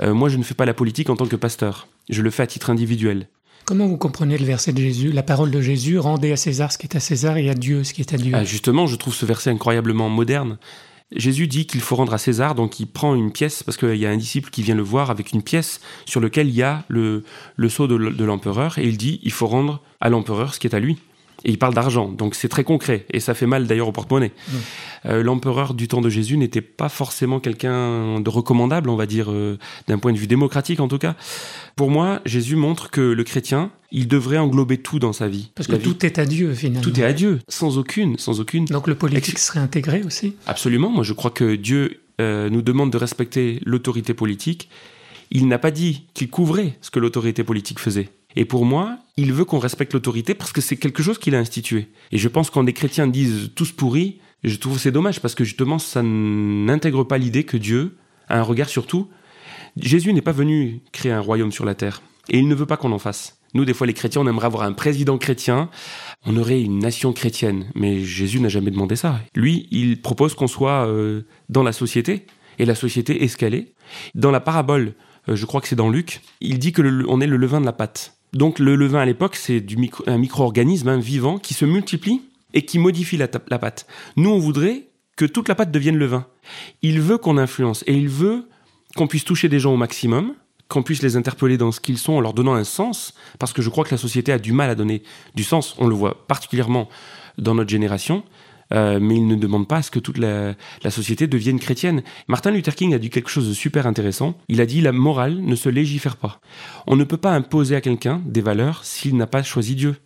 Euh, 0.00 0.14
moi, 0.14 0.28
je 0.28 0.36
ne 0.36 0.42
fais 0.42 0.54
pas 0.54 0.64
la 0.64 0.74
politique 0.74 1.10
en 1.10 1.16
tant 1.16 1.26
que 1.26 1.36
pasteur. 1.36 1.88
Je 2.08 2.22
le 2.22 2.30
fais 2.30 2.44
à 2.44 2.46
titre 2.46 2.70
individuel. 2.70 3.28
Comment 3.64 3.86
vous 3.86 3.96
comprenez 3.96 4.38
le 4.38 4.44
verset 4.44 4.72
de 4.72 4.80
Jésus, 4.80 5.12
la 5.12 5.22
parole 5.22 5.52
de 5.52 5.60
Jésus, 5.60 5.98
rendez 5.98 6.32
à 6.32 6.36
César 6.36 6.72
ce 6.72 6.78
qui 6.78 6.86
est 6.86 6.96
à 6.96 7.00
César 7.00 7.36
et 7.36 7.48
à 7.48 7.54
Dieu 7.54 7.84
ce 7.84 7.94
qui 7.94 8.00
est 8.00 8.12
à 8.12 8.16
Dieu 8.16 8.32
ah, 8.34 8.44
Justement, 8.44 8.88
je 8.88 8.96
trouve 8.96 9.14
ce 9.14 9.24
verset 9.24 9.50
incroyablement 9.50 10.08
moderne. 10.08 10.58
Jésus 11.14 11.46
dit 11.46 11.66
qu'il 11.66 11.80
faut 11.80 11.94
rendre 11.94 12.12
à 12.12 12.18
César, 12.18 12.54
donc 12.54 12.80
il 12.80 12.86
prend 12.86 13.14
une 13.14 13.30
pièce, 13.30 13.62
parce 13.62 13.76
qu'il 13.76 13.96
y 13.96 14.06
a 14.06 14.10
un 14.10 14.16
disciple 14.16 14.50
qui 14.50 14.62
vient 14.62 14.74
le 14.74 14.82
voir 14.82 15.10
avec 15.10 15.32
une 15.32 15.42
pièce 15.42 15.80
sur 16.06 16.20
laquelle 16.20 16.48
il 16.48 16.54
y 16.54 16.62
a 16.62 16.84
le, 16.88 17.22
le 17.56 17.68
sceau 17.68 17.86
de 17.86 18.24
l'empereur, 18.24 18.78
et 18.78 18.86
il 18.86 18.96
dit 18.96 19.20
il 19.22 19.30
faut 19.30 19.46
rendre 19.46 19.80
à 20.00 20.08
l'empereur 20.08 20.54
ce 20.54 20.58
qui 20.58 20.66
est 20.66 20.74
à 20.74 20.80
lui. 20.80 20.98
Et 21.44 21.50
il 21.50 21.58
parle 21.58 21.74
d'argent, 21.74 22.08
donc 22.08 22.34
c'est 22.34 22.48
très 22.48 22.64
concret, 22.64 23.06
et 23.10 23.20
ça 23.20 23.34
fait 23.34 23.46
mal 23.46 23.66
d'ailleurs 23.66 23.88
au 23.88 23.92
porte-monnaie. 23.92 24.32
Euh, 25.06 25.22
l'empereur 25.22 25.74
du 25.74 25.88
temps 25.88 26.00
de 26.00 26.08
Jésus 26.08 26.36
n'était 26.36 26.60
pas 26.60 26.88
forcément 26.88 27.40
quelqu'un 27.40 28.20
de 28.20 28.30
recommandable, 28.30 28.88
on 28.88 28.96
va 28.96 29.06
dire, 29.06 29.30
euh, 29.30 29.58
d'un 29.88 29.98
point 29.98 30.12
de 30.12 30.18
vue 30.18 30.26
démocratique 30.26 30.80
en 30.80 30.88
tout 30.88 30.98
cas. 30.98 31.16
Pour 31.74 31.90
moi, 31.90 32.20
Jésus 32.24 32.56
montre 32.56 32.90
que 32.90 33.00
le 33.00 33.24
chrétien, 33.24 33.70
il 33.90 34.08
devrait 34.08 34.38
englober 34.38 34.78
tout 34.78 34.98
dans 34.98 35.12
sa 35.12 35.28
vie. 35.28 35.50
Parce 35.54 35.68
que 35.68 35.76
tout 35.76 36.04
est 36.06 36.18
à 36.18 36.26
Dieu 36.26 36.54
finalement. 36.54 36.82
Tout 36.82 36.98
est 37.00 37.04
à 37.04 37.12
Dieu, 37.12 37.40
sans 37.48 37.78
aucune, 37.78 38.18
sans 38.18 38.40
aucune. 38.40 38.64
Donc 38.66 38.86
le 38.86 38.94
politique 38.94 39.38
serait 39.38 39.60
intégré 39.60 40.02
aussi. 40.04 40.34
Absolument. 40.46 40.90
Moi, 40.90 41.04
je 41.04 41.12
crois 41.12 41.30
que 41.30 41.56
Dieu 41.56 42.00
euh, 42.20 42.48
nous 42.50 42.62
demande 42.62 42.90
de 42.90 42.98
respecter 42.98 43.60
l'autorité 43.64 44.14
politique. 44.14 44.68
Il 45.30 45.48
n'a 45.48 45.58
pas 45.58 45.70
dit 45.70 46.04
qu'il 46.14 46.28
couvrait 46.28 46.76
ce 46.82 46.90
que 46.90 47.00
l'autorité 47.00 47.42
politique 47.42 47.78
faisait. 47.78 48.10
Et 48.36 48.44
pour 48.44 48.64
moi, 48.64 48.98
il 49.16 49.32
veut 49.32 49.44
qu'on 49.44 49.58
respecte 49.58 49.92
l'autorité 49.92 50.34
parce 50.34 50.52
que 50.52 50.60
c'est 50.60 50.76
quelque 50.76 51.02
chose 51.02 51.18
qu'il 51.18 51.34
a 51.34 51.38
institué. 51.38 51.88
Et 52.10 52.18
je 52.18 52.28
pense 52.28 52.50
quand 52.50 52.64
des 52.64 52.72
chrétiens 52.72 53.06
disent 53.06 53.50
tous 53.54 53.72
pourris, 53.72 54.20
je 54.44 54.56
trouve 54.56 54.78
c'est 54.78 54.90
dommage 54.90 55.20
parce 55.20 55.34
que 55.34 55.44
justement 55.44 55.78
ça 55.78 56.02
n'intègre 56.02 57.04
pas 57.04 57.18
l'idée 57.18 57.44
que 57.44 57.56
Dieu 57.56 57.96
a 58.28 58.38
un 58.38 58.42
regard 58.42 58.68
sur 58.68 58.86
tout. 58.86 59.08
Jésus 59.76 60.12
n'est 60.12 60.22
pas 60.22 60.32
venu 60.32 60.80
créer 60.92 61.12
un 61.12 61.20
royaume 61.20 61.52
sur 61.52 61.64
la 61.64 61.74
terre 61.74 62.02
et 62.28 62.38
il 62.38 62.48
ne 62.48 62.54
veut 62.54 62.66
pas 62.66 62.76
qu'on 62.76 62.92
en 62.92 62.98
fasse. 62.98 63.38
Nous, 63.54 63.66
des 63.66 63.74
fois, 63.74 63.86
les 63.86 63.92
chrétiens, 63.92 64.22
on 64.22 64.26
aimerait 64.26 64.46
avoir 64.46 64.62
un 64.62 64.72
président 64.72 65.18
chrétien, 65.18 65.68
on 66.24 66.38
aurait 66.38 66.62
une 66.62 66.78
nation 66.78 67.12
chrétienne, 67.12 67.66
mais 67.74 68.02
Jésus 68.02 68.40
n'a 68.40 68.48
jamais 68.48 68.70
demandé 68.70 68.96
ça. 68.96 69.20
Lui, 69.34 69.68
il 69.70 70.00
propose 70.00 70.34
qu'on 70.34 70.46
soit 70.46 70.86
euh, 70.86 71.26
dans 71.50 71.62
la 71.62 71.72
société, 71.72 72.24
et 72.58 72.64
la 72.64 72.74
société 72.74 73.24
est. 73.24 73.74
Dans 74.14 74.30
la 74.30 74.40
parabole, 74.40 74.94
euh, 75.28 75.36
je 75.36 75.46
crois 75.46 75.60
que 75.60 75.68
c'est 75.68 75.76
dans 75.76 75.90
Luc, 75.90 76.22
il 76.40 76.58
dit 76.58 76.72
que 76.72 76.82
on 77.08 77.20
est 77.20 77.26
le 77.26 77.36
levain 77.36 77.60
de 77.60 77.66
la 77.66 77.72
pâte. 77.72 78.16
Donc 78.32 78.58
le 78.58 78.76
levain 78.76 79.00
à 79.00 79.04
l'époque, 79.04 79.36
c'est 79.36 79.64
un 80.06 80.18
micro-organisme 80.18 80.98
vivant 80.98 81.38
qui 81.38 81.54
se 81.54 81.64
multiplie 81.64 82.22
et 82.54 82.64
qui 82.64 82.78
modifie 82.78 83.16
la, 83.16 83.28
pâte. 83.28 83.86
Nous, 84.16 84.30
on 84.30 84.38
voudrait 84.38 84.88
que 85.16 85.24
toute 85.24 85.48
la 85.48 85.54
pâte 85.54 85.70
devienne 85.70 85.96
levain. 85.96 86.26
Il 86.80 87.00
veut 87.00 87.18
qu'on 87.18 87.36
influence 87.36 87.84
et 87.86 87.94
il 87.94 88.08
veut 88.08 88.48
qu'on 88.96 89.06
puisse 89.06 89.24
toucher 89.24 89.48
des 89.48 89.60
gens 89.60 89.72
au 89.72 89.76
maximum, 89.76 90.34
qu'on 90.68 90.82
puisse 90.82 91.02
les 91.02 91.16
interpeller 91.16 91.58
dans 91.58 91.72
ce 91.72 91.80
qu'ils 91.80 91.98
sont 91.98 92.14
en 92.14 92.20
leur 92.20 92.32
donnant 92.32 92.54
un 92.54 92.64
sens, 92.64 93.14
parce 93.38 93.52
que 93.52 93.62
je 93.62 93.68
crois 93.68 93.84
que 93.84 93.90
la 93.90 93.98
société 93.98 94.32
a 94.32 94.38
du 94.38 94.52
mal 94.52 94.70
à 94.70 94.74
donner 94.74 95.02
du 95.34 95.44
sens. 95.44 95.74
On 95.78 95.86
le 95.86 95.94
voit 95.94 96.26
particulièrement 96.26 96.88
dans 97.38 97.54
notre 97.54 97.70
génération. 97.70 98.24
Euh, 98.72 98.98
mais 99.00 99.16
il 99.16 99.26
ne 99.26 99.36
demande 99.36 99.68
pas 99.68 99.76
à 99.76 99.82
ce 99.82 99.90
que 99.90 99.98
toute 99.98 100.18
la, 100.18 100.54
société 100.90 101.26
devienne 101.26 101.58
chrétienne. 101.58 102.02
Martin 102.28 102.50
Luther 102.50 102.74
King 102.74 102.94
a 102.94 102.98
dit 102.98 103.10
quelque 103.10 103.30
chose 103.30 103.48
de 103.48 103.54
super 103.54 103.86
intéressant. 103.86 104.36
Il 104.48 104.60
a 104.60 104.66
dit 104.66 104.80
la 104.80 104.92
morale 104.92 105.40
ne 105.40 105.54
se 105.54 105.68
légifère 105.68 106.16
pas. 106.16 106.40
On 106.86 106.96
ne 106.96 107.04
peut 107.04 107.16
pas 107.16 107.32
imposer 107.32 107.76
à 107.76 107.80
quelqu'un 107.80 108.22
des 108.24 108.40
valeurs 108.40 108.84
s'il 108.84 109.16
n'a 109.16 109.26
pas 109.26 109.42
choisi 109.42 109.74
Dieu. 109.74 109.96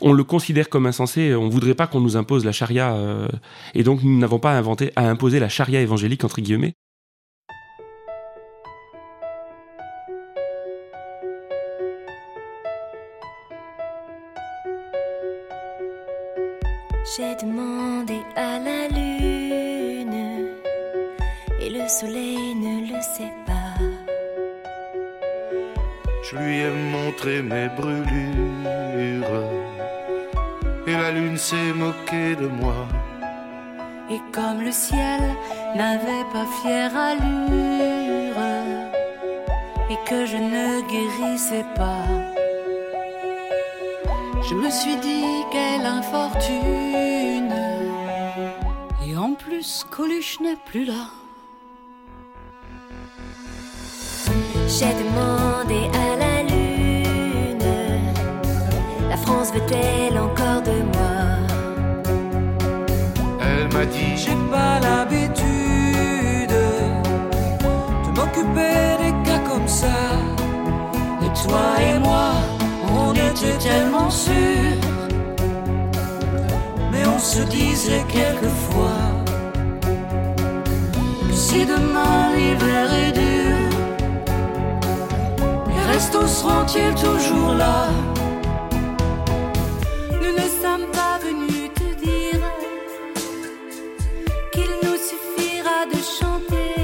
On 0.00 0.12
le 0.12 0.24
considère 0.24 0.68
comme 0.68 0.86
insensé, 0.86 1.34
on 1.34 1.46
ne 1.46 1.50
voudrait 1.50 1.74
pas 1.74 1.86
qu'on 1.86 2.00
nous 2.00 2.16
impose 2.16 2.44
la 2.44 2.52
charia, 2.52 2.92
euh, 2.92 3.28
et 3.74 3.82
donc 3.82 4.02
nous 4.02 4.18
n'avons 4.18 4.38
pas 4.38 4.52
inventé 4.52 4.92
à 4.96 5.08
imposer 5.08 5.38
la 5.38 5.48
charia 5.48 5.80
évangélique 5.80 6.24
entre 6.24 6.40
guillemets. 6.40 6.74
J'ai 17.04 17.34
demandé 17.36 18.20
à 18.36 18.58
la 18.58 18.88
lune 18.88 20.50
et 21.60 21.70
le 21.70 21.88
soleil 21.88 22.54
ne 22.54 22.92
le 22.92 23.00
sait 23.00 23.32
pas. 23.46 23.74
Je 26.22 26.36
lui 26.36 26.58
ai 26.60 26.70
montré 26.70 27.42
mes 27.42 27.68
brûlures 27.68 29.50
et 30.86 30.92
la 30.92 31.10
lune 31.10 31.36
s'est 31.36 31.72
moquée 31.72 32.36
de 32.36 32.46
moi. 32.46 32.86
Et 34.10 34.20
comme 34.32 34.60
le 34.62 34.72
ciel 34.72 35.20
n'avait 35.76 36.24
pas 36.32 36.46
fière 36.62 36.96
allure, 36.96 38.40
et 39.88 39.98
que 40.08 40.26
je 40.26 40.36
ne 40.36 40.80
guérissais 40.88 41.64
pas, 41.76 42.29
je 44.50 44.56
me 44.56 44.68
suis 44.68 44.96
dit 44.96 45.44
quelle 45.52 45.86
infortune. 45.86 47.54
Et 49.06 49.16
en 49.16 49.34
plus, 49.34 49.86
Coluche 49.88 50.40
n'est 50.40 50.62
plus 50.70 50.84
là. 50.84 51.04
J'ai 54.66 54.92
demandé 55.04 55.80
à 56.04 56.16
la 56.22 56.42
lune, 56.42 57.68
la 59.08 59.16
France 59.16 59.52
veut-elle 59.52 60.18
encore 60.18 60.62
de 60.62 60.78
moi? 60.94 61.14
Elle 63.40 63.68
m'a 63.72 63.84
dit 63.86 64.16
J'ai 64.16 64.36
pas 64.50 64.80
l'habitude 64.80 65.29
seront-ils 86.40 86.94
toujours 86.94 87.54
là? 87.54 87.88
Nous 90.22 90.34
ne 90.42 90.48
sommes 90.62 90.88
pas 91.00 91.16
venus 91.26 91.68
te 91.80 91.88
dire 92.06 92.42
qu'il 94.52 94.72
nous 94.84 94.98
suffira 95.08 95.78
de 95.94 96.00
chanter 96.18 96.74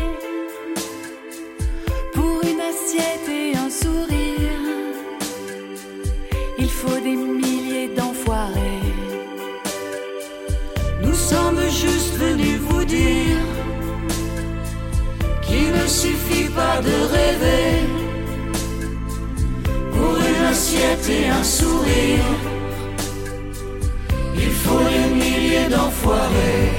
pour 2.14 2.36
une 2.50 2.62
assiette 2.70 3.28
et 3.42 3.56
un 3.66 3.70
sourire. 3.82 4.64
Il 6.58 6.70
faut 6.78 7.00
des 7.08 7.18
milliers 7.40 7.90
d'enfoirés. 7.96 8.92
Nous 11.02 11.18
sommes 11.30 11.62
juste 11.84 12.14
venus 12.26 12.58
vous 12.68 12.84
dire 12.84 13.44
qu'il 15.44 15.70
ne 15.80 15.86
suffit 15.86 16.50
pas 16.60 16.76
de 16.88 16.96
rêver 17.14 17.65
assiette 20.76 21.08
et 21.08 21.28
un 21.28 21.42
sourire. 21.42 22.24
Il 24.34 24.50
faut 24.50 24.78
des 24.78 25.14
milliers 25.14 25.68
d'enfoirés. 25.70 26.72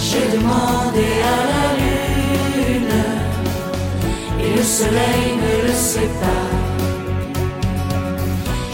J'ai 0.00 0.36
demandé 0.36 1.06
à 1.34 1.38
la 1.52 1.66
lune 1.80 3.04
et 4.40 4.56
le 4.56 4.62
soleil 4.62 5.26
ne 5.42 5.68
le 5.68 5.74
sait 5.74 6.12
pas. 6.22 6.46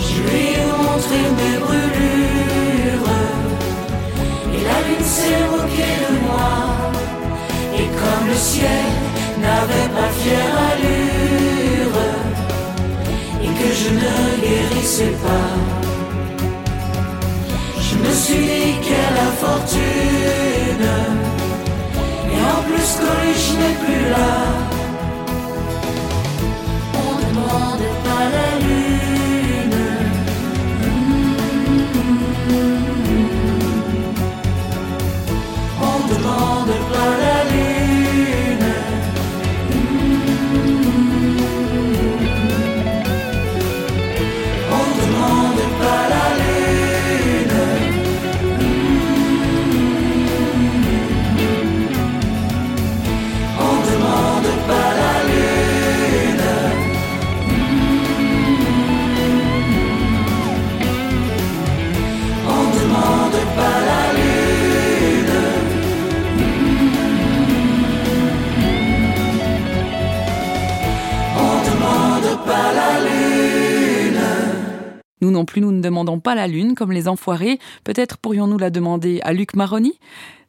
Je 0.01 0.17
lui 0.23 0.47
ai 0.55 0.67
montré 0.83 1.19
mes 1.39 1.59
brûlures 1.59 3.11
et 4.55 4.63
la 4.69 4.79
lune 4.89 5.05
s'est 5.05 5.45
moquée 5.51 5.97
de 6.05 6.27
moi. 6.27 6.55
Et 7.77 7.89
comme 8.01 8.29
le 8.29 8.37
ciel 8.37 8.87
n'avait 9.41 9.89
pas 9.97 10.11
fière 10.21 10.55
allure 10.73 11.24
je 13.85 13.91
ne 13.91 14.41
guérissais 14.41 15.15
pas, 15.23 15.51
je 17.87 17.95
me 17.97 18.13
suis 18.15 18.39
dit 18.39 18.75
quelle 18.83 19.19
infortune. 19.31 20.89
Et 22.33 22.41
en 22.53 22.61
plus, 22.67 22.89
Coluche 23.03 23.51
n'est 23.61 23.79
plus 23.85 24.11
là. 24.11 24.74
Pas 72.37 72.73
la 72.73 73.01
lune. 73.01 74.21
Nous 75.21 75.31
non 75.31 75.45
plus, 75.45 75.61
nous 75.61 75.73
ne 75.73 75.81
demandons 75.81 76.21
pas 76.21 76.35
la 76.35 76.47
lune 76.47 76.75
comme 76.75 76.93
les 76.93 77.09
enfoirés. 77.09 77.59
Peut-être 77.85 78.19
pourrions-nous 78.19 78.59
la 78.59 78.71
demander 78.71 79.21
à 79.23 79.33
Luc 79.33 79.55
Maroni? 79.55 79.99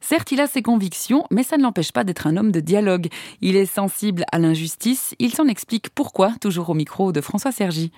Certes, 0.00 0.32
il 0.32 0.40
a 0.40 0.46
ses 0.46 0.62
convictions, 0.62 1.24
mais 1.30 1.42
ça 1.42 1.56
ne 1.56 1.62
l'empêche 1.62 1.92
pas 1.92 2.04
d'être 2.04 2.26
un 2.26 2.36
homme 2.36 2.52
de 2.52 2.60
dialogue. 2.60 3.08
Il 3.40 3.56
est 3.56 3.66
sensible 3.66 4.24
à 4.32 4.38
l'injustice. 4.38 5.14
Il 5.18 5.32
s'en 5.32 5.46
explique 5.46 5.88
pourquoi, 5.90 6.32
toujours 6.40 6.68
au 6.70 6.74
micro 6.74 7.12
de 7.12 7.20
François 7.20 7.52
Sergi. 7.52 7.90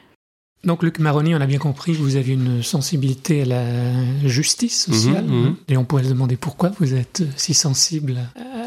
Donc 0.65 0.83
Luc 0.83 0.99
Maroni, 0.99 1.35
on 1.35 1.41
a 1.41 1.47
bien 1.47 1.59
compris 1.59 1.93
que 1.93 1.99
vous 1.99 2.17
avez 2.17 2.33
une 2.33 2.63
sensibilité 2.63 3.43
à 3.43 3.45
la 3.45 4.29
justice 4.29 4.85
sociale. 4.87 5.25
Mhm, 5.25 5.43
mhm. 5.43 5.57
Et 5.69 5.77
on 5.77 5.85
pourrait 5.85 6.05
se 6.05 6.09
demander 6.09 6.37
pourquoi 6.37 6.73
vous 6.81 6.95
êtes 6.95 7.23
si 7.37 7.55
sensible 7.55 8.19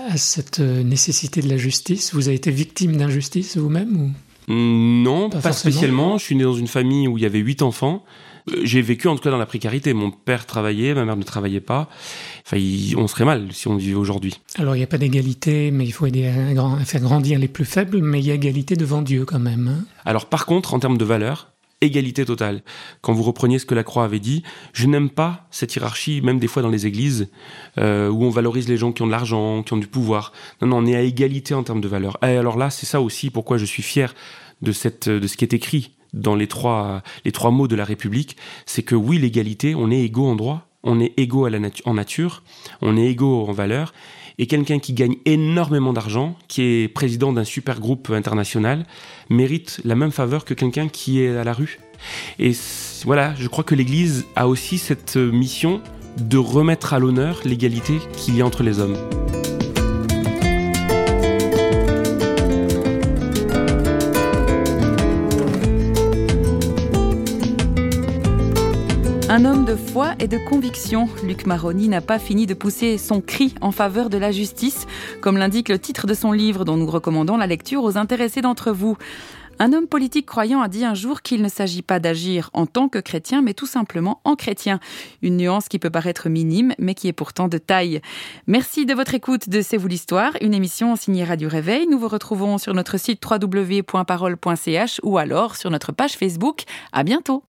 à 0.09 0.17
cette 0.17 0.59
nécessité 0.59 1.41
de 1.41 1.49
la 1.49 1.57
justice. 1.57 2.13
Vous 2.13 2.27
avez 2.27 2.35
été 2.35 2.51
victime 2.51 2.97
d'injustice 2.97 3.57
vous-même 3.57 3.95
ou... 3.97 4.11
Mm, 4.51 5.03
Non, 5.03 5.29
Pas 5.29 5.51
spécialement. 5.53 6.17
Je 6.17 6.23
suis 6.25 6.35
né 6.35 6.43
dans 6.43 6.53
une 6.53 6.67
famille 6.67 7.07
où 7.07 7.17
il 7.17 7.23
y 7.23 7.25
avait 7.25 7.39
huit 7.39 7.61
enfants. 7.61 8.03
Euh, 8.49 8.61
J'ai 8.63 8.81
vécu 8.81 9.07
en 9.07 9.15
tout 9.15 9.21
cas 9.21 9.29
dans 9.31 9.37
la 9.37 9.45
précarité. 9.45 9.93
Mon 9.93 10.11
père 10.11 10.45
travaillait, 10.45 10.93
ma 10.95 11.05
mère 11.05 11.15
ne 11.15 11.23
travaillait 11.23 11.59
pas. 11.61 11.89
Enfin, 12.45 12.57
il- 12.57 12.95
on 12.97 13.07
serait 13.07 13.25
mal 13.25 13.47
si 13.51 13.67
on 13.67 13.75
vivait 13.75 13.93
aujourd'hui. 13.95 14.39
Alors 14.57 14.75
il 14.75 14.79
n'y 14.79 14.83
a 14.83 14.87
pas 14.87 14.97
d'égalité, 14.97 15.69
mais 15.71 15.85
il 15.85 15.91
faut 15.91 16.05
aider 16.07 16.25
à 16.27 16.85
faire 16.85 17.01
grandir 17.01 17.37
les 17.39 17.47
plus 17.47 17.65
faibles, 17.65 17.99
mais 18.01 18.19
il 18.19 18.25
y 18.25 18.31
a 18.31 18.33
égalité 18.33 18.75
devant 18.75 19.01
Dieu 19.03 19.25
quand 19.25 19.39
même. 19.39 19.67
hein. 19.67 19.85
Alors 20.05 20.25
par 20.25 20.45
contre, 20.47 20.73
en 20.73 20.79
termes 20.79 20.97
de 20.97 21.05
valeur, 21.05 21.50
égalité 21.81 22.25
totale. 22.25 22.63
Quand 23.01 23.13
vous 23.13 23.23
repreniez 23.23 23.59
ce 23.59 23.65
que 23.65 23.75
la 23.75 23.83
Croix 23.83 24.03
avait 24.03 24.19
dit, 24.19 24.43
je 24.73 24.87
n'aime 24.87 25.09
pas 25.09 25.47
cette 25.51 25.75
hiérarchie, 25.75 26.21
même 26.21 26.39
des 26.39 26.47
fois 26.47 26.61
dans 26.61 26.69
les 26.69 26.85
églises, 26.85 27.29
euh, 27.77 28.09
où 28.09 28.23
on 28.23 28.29
valorise 28.29 28.69
les 28.69 28.77
gens 28.77 28.91
qui 28.91 29.01
ont 29.01 29.07
de 29.07 29.11
l'argent, 29.11 29.63
qui 29.63 29.73
ont 29.73 29.77
du 29.77 29.87
pouvoir. 29.87 30.31
Non, 30.61 30.67
non, 30.67 30.77
on 30.77 30.85
est 30.85 30.95
à 30.95 31.01
égalité 31.01 31.53
en 31.53 31.63
termes 31.63 31.81
de 31.81 31.87
valeur. 31.87 32.17
Et 32.23 32.37
alors 32.37 32.57
là, 32.57 32.69
c'est 32.69 32.85
ça 32.85 33.01
aussi 33.01 33.29
pourquoi 33.29 33.57
je 33.57 33.65
suis 33.65 33.83
fier 33.83 34.13
de, 34.61 34.71
cette, 34.71 35.09
de 35.09 35.27
ce 35.27 35.35
qui 35.37 35.43
est 35.43 35.53
écrit 35.53 35.91
dans 36.13 36.35
les 36.35 36.47
trois, 36.47 37.01
les 37.25 37.31
trois 37.31 37.51
mots 37.51 37.67
de 37.67 37.75
la 37.75 37.85
République. 37.85 38.37
C'est 38.65 38.83
que 38.83 38.95
oui, 38.95 39.17
l'égalité, 39.17 39.75
on 39.75 39.91
est 39.91 40.01
égaux 40.01 40.27
en 40.27 40.35
droit, 40.35 40.67
on 40.83 40.99
est 40.99 41.13
égaux 41.17 41.47
en 41.85 41.93
nature, 41.93 42.43
on 42.81 42.97
est 42.97 43.07
égaux 43.07 43.45
en 43.47 43.51
valeur. 43.51 43.93
Et 44.37 44.47
quelqu'un 44.47 44.79
qui 44.79 44.93
gagne 44.93 45.15
énormément 45.25 45.93
d'argent, 45.93 46.35
qui 46.47 46.61
est 46.61 46.87
président 46.87 47.33
d'un 47.33 47.43
super 47.43 47.79
groupe 47.79 48.09
international, 48.09 48.85
mérite 49.29 49.81
la 49.83 49.95
même 49.95 50.11
faveur 50.11 50.45
que 50.45 50.53
quelqu'un 50.53 50.87
qui 50.87 51.21
est 51.21 51.35
à 51.35 51.43
la 51.43 51.53
rue. 51.53 51.79
Et 52.39 52.51
voilà, 53.05 53.35
je 53.35 53.47
crois 53.47 53.63
que 53.63 53.75
l'Église 53.75 54.25
a 54.35 54.47
aussi 54.47 54.77
cette 54.77 55.17
euh, 55.17 55.31
mission 55.31 55.81
de 56.17 56.37
remettre 56.37 56.93
à 56.93 56.99
l'honneur 56.99 57.41
l'égalité 57.45 57.99
qu'il 58.17 58.35
y 58.35 58.41
a 58.41 58.45
entre 58.45 58.63
les 58.63 58.79
hommes. 58.79 58.97
Un 69.33 69.45
homme 69.45 69.63
de 69.63 69.77
foi 69.77 70.13
et 70.19 70.27
de 70.27 70.37
conviction, 70.37 71.07
Luc 71.23 71.45
Maroni 71.45 71.87
n'a 71.87 72.01
pas 72.01 72.19
fini 72.19 72.47
de 72.47 72.53
pousser 72.53 72.97
son 72.97 73.21
cri 73.21 73.55
en 73.61 73.71
faveur 73.71 74.09
de 74.09 74.17
la 74.17 74.29
justice, 74.33 74.87
comme 75.21 75.37
l'indique 75.37 75.69
le 75.69 75.79
titre 75.79 76.05
de 76.05 76.13
son 76.13 76.33
livre 76.33 76.65
dont 76.65 76.75
nous 76.75 76.85
recommandons 76.85 77.37
la 77.37 77.47
lecture 77.47 77.85
aux 77.85 77.97
intéressés 77.97 78.41
d'entre 78.41 78.73
vous. 78.73 78.97
Un 79.57 79.71
homme 79.71 79.87
politique 79.87 80.25
croyant 80.25 80.61
a 80.61 80.67
dit 80.67 80.83
un 80.83 80.95
jour 80.95 81.21
qu'il 81.21 81.41
ne 81.41 81.47
s'agit 81.47 81.81
pas 81.81 82.01
d'agir 82.01 82.49
en 82.51 82.65
tant 82.65 82.89
que 82.89 82.99
chrétien, 82.99 83.41
mais 83.41 83.53
tout 83.53 83.67
simplement 83.67 84.19
en 84.25 84.35
chrétien. 84.35 84.81
Une 85.21 85.37
nuance 85.37 85.69
qui 85.69 85.79
peut 85.79 85.89
paraître 85.89 86.27
minime, 86.27 86.73
mais 86.77 86.93
qui 86.93 87.07
est 87.07 87.13
pourtant 87.13 87.47
de 87.47 87.57
taille. 87.57 88.01
Merci 88.47 88.85
de 88.85 88.93
votre 88.93 89.13
écoute 89.13 89.47
de 89.47 89.61
C'est 89.61 89.77
vous 89.77 89.87
l'histoire, 89.87 90.33
une 90.41 90.53
émission 90.53 90.97
signée 90.97 91.23
Radio 91.23 91.47
Réveil. 91.47 91.87
Nous 91.87 91.99
vous 91.99 92.09
retrouvons 92.09 92.57
sur 92.57 92.73
notre 92.73 92.99
site 92.99 93.23
www.parole.ch 93.25 94.99
ou 95.03 95.17
alors 95.17 95.55
sur 95.55 95.69
notre 95.69 95.93
page 95.93 96.17
Facebook. 96.17 96.63
À 96.91 97.03
bientôt. 97.03 97.45